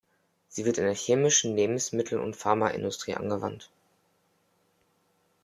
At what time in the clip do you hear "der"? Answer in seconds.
0.85-0.95